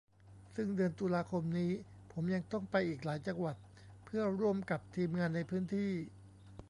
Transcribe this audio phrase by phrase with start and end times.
[0.55, 1.71] ซึ่งเดือนตุลาคมนี้
[2.11, 3.55] ผมยังต้องไปอีกหลายจังหวัด
[4.05, 5.91] เพื่อร่วมกับทีมงานในพื้นที่